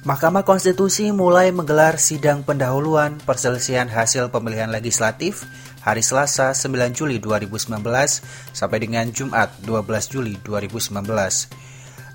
[0.00, 5.44] Mahkamah Konstitusi mulai menggelar sidang pendahuluan perselisihan hasil pemilihan legislatif
[5.84, 7.84] hari Selasa 9 Juli 2019
[8.56, 9.76] sampai dengan Jumat 12
[10.08, 11.04] Juli 2019.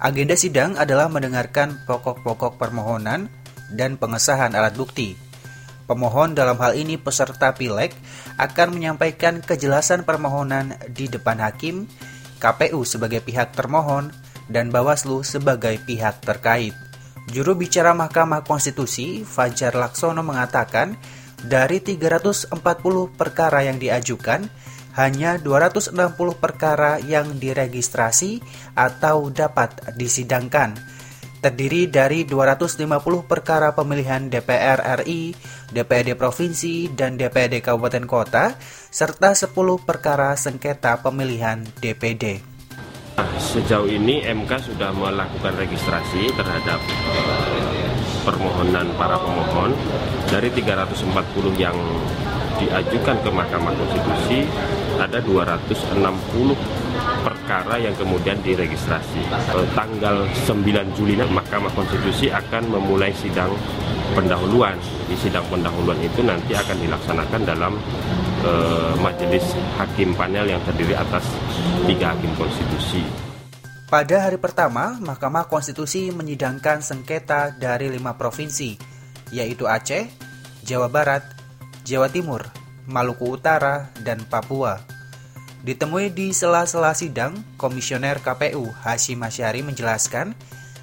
[0.00, 3.28] Agenda sidang adalah mendengarkan pokok-pokok permohonan
[3.68, 5.12] dan pengesahan alat bukti.
[5.84, 7.92] Pemohon dalam hal ini peserta pileg
[8.40, 11.84] akan menyampaikan kejelasan permohonan di depan hakim,
[12.40, 14.08] KPU sebagai pihak termohon,
[14.48, 16.72] dan Bawaslu sebagai pihak terkait.
[17.24, 20.96] Juru bicara Mahkamah Konstitusi, Fajar Laksono mengatakan,
[21.40, 22.52] dari 340
[23.12, 24.48] perkara yang diajukan,
[24.94, 25.96] hanya 260
[26.38, 28.40] perkara yang diregistrasi
[28.78, 30.78] atau dapat disidangkan.
[31.44, 32.88] Terdiri dari 250
[33.28, 35.36] perkara pemilihan DPR RI,
[35.68, 38.56] DPRD Provinsi, dan DPRD Kabupaten Kota,
[38.88, 39.52] serta 10
[39.84, 42.53] perkara sengketa pemilihan DPD.
[43.54, 46.82] Sejauh ini MK sudah melakukan registrasi terhadap
[47.14, 47.86] uh,
[48.26, 49.70] permohonan para pemohon
[50.26, 51.06] dari 340
[51.54, 51.78] yang
[52.58, 54.42] diajukan ke Mahkamah Konstitusi
[54.98, 55.86] ada 260
[57.22, 59.22] perkara yang kemudian diregistrasi.
[59.54, 63.54] Uh, tanggal 9 Juli Mahkamah Konstitusi akan memulai sidang
[64.18, 64.74] pendahuluan.
[65.06, 67.78] Di sidang pendahuluan itu nanti akan dilaksanakan dalam
[68.42, 71.22] uh, majelis hakim panel yang terdiri atas
[71.86, 73.23] tiga hakim konstitusi.
[73.94, 78.74] Pada hari pertama, Mahkamah Konstitusi menyidangkan sengketa dari lima provinsi,
[79.30, 80.10] yaitu Aceh,
[80.66, 81.22] Jawa Barat,
[81.86, 82.42] Jawa Timur,
[82.90, 84.82] Maluku Utara, dan Papua.
[85.62, 90.34] Ditemui di sela-sela sidang, Komisioner KPU Hashim Asyari menjelaskan,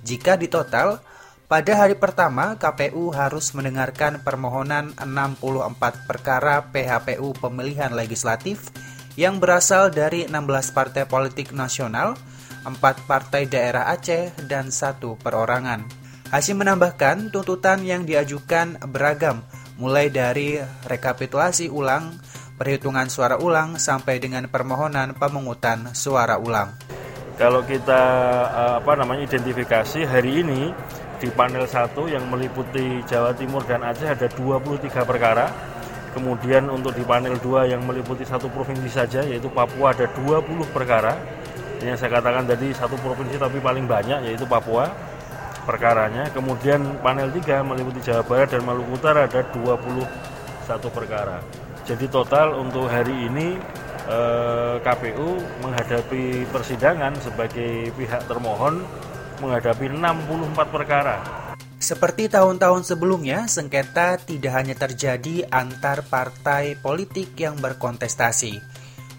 [0.00, 1.04] jika di total,
[1.44, 8.72] pada hari pertama KPU harus mendengarkan permohonan 64 perkara PHPU pemilihan legislatif
[9.20, 12.16] yang berasal dari 16 partai politik nasional,
[12.64, 15.84] empat partai daerah Aceh, dan satu perorangan.
[16.32, 19.44] Hashim menambahkan tuntutan yang diajukan beragam,
[19.76, 20.58] mulai dari
[20.88, 22.16] rekapitulasi ulang,
[22.56, 26.74] perhitungan suara ulang, sampai dengan permohonan pemungutan suara ulang.
[27.34, 28.02] Kalau kita
[28.50, 30.70] eh, apa namanya identifikasi hari ini
[31.18, 35.50] di panel 1 yang meliputi Jawa Timur dan Aceh ada 23 perkara.
[36.14, 41.18] Kemudian untuk di panel 2 yang meliputi satu provinsi saja yaitu Papua ada 20 perkara
[41.82, 44.86] yang saya katakan tadi satu provinsi tapi paling banyak yaitu Papua
[45.64, 46.28] perkaranya.
[46.30, 50.04] Kemudian panel 3 meliputi Jawa Barat dan Maluku Utara ada 21
[50.92, 51.40] perkara.
[51.84, 53.56] Jadi total untuk hari ini
[54.08, 58.84] eh, KPU menghadapi persidangan sebagai pihak termohon
[59.42, 61.16] menghadapi 64 perkara.
[61.84, 68.56] Seperti tahun-tahun sebelumnya, sengketa tidak hanya terjadi antar partai politik yang berkontestasi.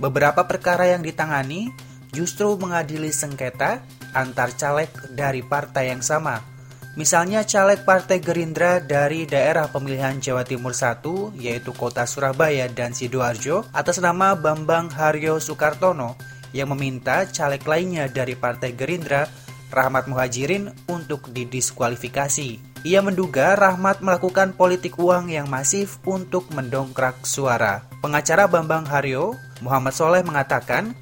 [0.02, 1.70] Beberapa perkara yang ditangani
[2.16, 3.84] justru mengadili sengketa
[4.16, 6.56] antar caleg dari partai yang sama.
[6.96, 13.68] Misalnya caleg Partai Gerindra dari daerah pemilihan Jawa Timur 1 yaitu kota Surabaya dan Sidoarjo
[13.76, 16.16] atas nama Bambang Haryo Soekartono
[16.56, 19.28] yang meminta caleg lainnya dari Partai Gerindra
[19.76, 22.80] Rahmat Muhajirin untuk didiskualifikasi.
[22.88, 27.84] Ia menduga Rahmat melakukan politik uang yang masif untuk mendongkrak suara.
[28.00, 30.96] Pengacara Bambang Haryo, Muhammad Soleh mengatakan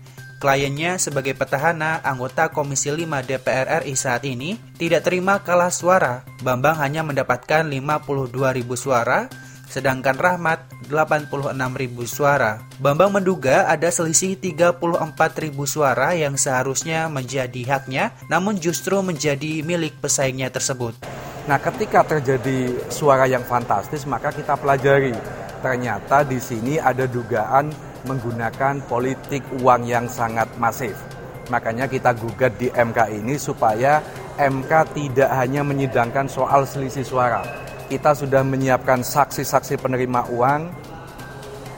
[0.44, 6.28] Kliennya sebagai petahana anggota Komisi 5 DPR RI saat ini tidak terima kalah suara.
[6.44, 9.32] Bambang hanya mendapatkan 52 ribu suara,
[9.72, 11.32] sedangkan Rahmat 86
[11.80, 12.60] ribu suara.
[12.76, 14.84] Bambang menduga ada selisih 34
[15.48, 20.92] ribu suara yang seharusnya menjadi haknya, namun justru menjadi milik pesaingnya tersebut.
[21.48, 25.16] Nah, ketika terjadi suara yang fantastis, maka kita pelajari.
[25.64, 30.96] Ternyata di sini ada dugaan menggunakan politik uang yang sangat masif.
[31.52, 34.00] Makanya kita gugat di MK ini supaya
[34.40, 37.44] MK tidak hanya menyidangkan soal selisih suara.
[37.92, 40.62] Kita sudah menyiapkan saksi-saksi penerima uang,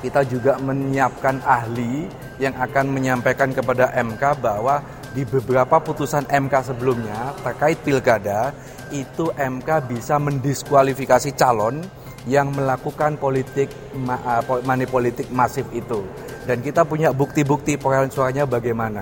[0.05, 2.05] kita juga menyiapkan ahli
[2.37, 4.85] yang akan menyampaikan kepada MK bahwa
[5.15, 8.51] di beberapa putusan MK sebelumnya terkait pilkada
[8.91, 11.81] itu MK bisa mendiskualifikasi calon
[12.25, 16.05] yang melakukan politik uh, money politik masif itu.
[16.45, 19.01] Dan kita punya bukti-bukti perolehan suaranya bagaimana.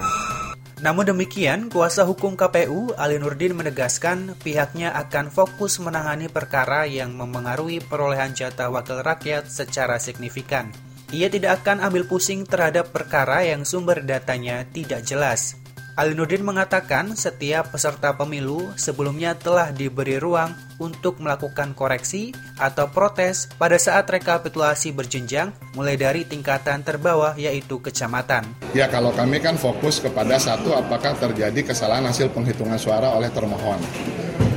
[0.84, 7.80] Namun demikian, kuasa hukum KPU Ali Nurdin menegaskan pihaknya akan fokus menangani perkara yang memengaruhi
[7.80, 10.76] perolehan jatah wakil rakyat secara signifikan.
[11.16, 15.63] Ia tidak akan ambil pusing terhadap perkara yang sumber datanya tidak jelas.
[15.94, 20.50] Alinuddin mengatakan setiap peserta pemilu sebelumnya telah diberi ruang
[20.82, 28.42] untuk melakukan koreksi atau protes pada saat rekapitulasi berjenjang mulai dari tingkatan terbawah yaitu kecamatan.
[28.74, 33.78] Ya kalau kami kan fokus kepada satu apakah terjadi kesalahan hasil penghitungan suara oleh termohon.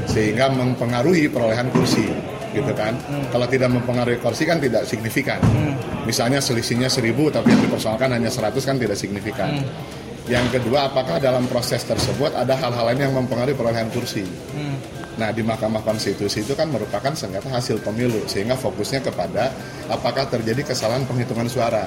[0.06, 2.08] sehingga mempengaruhi perolehan kursi
[2.56, 2.96] gitu kan.
[3.04, 3.28] Hmm.
[3.28, 5.36] Kalau tidak mempengaruhi kursi kan tidak signifikan.
[5.44, 5.76] Hmm.
[6.08, 9.60] Misalnya selisihnya 1000 tapi yang dipersoalkan hanya 100 kan tidak signifikan.
[9.60, 10.05] Hmm.
[10.26, 14.26] Yang kedua, apakah dalam proses tersebut ada hal-hal lain yang mempengaruhi perolehan kursi?
[14.26, 14.74] Hmm.
[15.16, 19.54] Nah, di Mahkamah Konstitusi itu kan merupakan sengketa hasil pemilu, sehingga fokusnya kepada
[19.86, 21.86] apakah terjadi kesalahan penghitungan suara.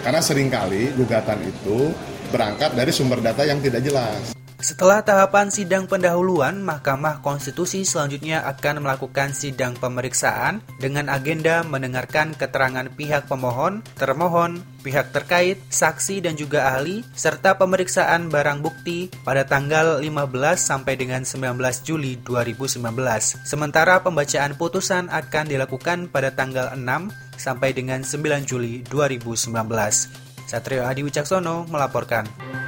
[0.00, 1.92] Karena sering kali gugatan itu
[2.32, 4.35] berangkat dari sumber data yang tidak jelas.
[4.66, 12.90] Setelah tahapan sidang pendahuluan, Mahkamah Konstitusi selanjutnya akan melakukan sidang pemeriksaan dengan agenda mendengarkan keterangan
[12.98, 20.02] pihak pemohon, termohon, pihak terkait, saksi dan juga ahli, serta pemeriksaan barang bukti pada tanggal
[20.02, 22.82] 15 sampai dengan 19 Juli 2019.
[23.46, 26.82] Sementara pembacaan putusan akan dilakukan pada tanggal 6
[27.38, 29.46] sampai dengan 9 Juli 2019.
[30.50, 32.65] Satrio Adi Wicaksono melaporkan.